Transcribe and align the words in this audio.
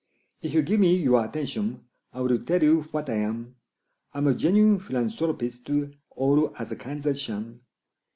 If 0.41 0.55
you 0.55 0.63
give 0.63 0.79
me 0.79 0.95
your 0.97 1.23
attention, 1.23 1.85
I 2.11 2.21
will 2.21 2.39
tell 2.39 2.63
you 2.63 2.81
what 2.89 3.07
I 3.07 3.17
am: 3.17 3.57
I'm 4.15 4.25
a 4.25 4.33
genuine 4.33 4.79
philanthropist 4.79 5.69
all 6.15 6.51
other 6.57 6.75
kinds 6.75 7.05
are 7.05 7.13
sham. 7.13 7.61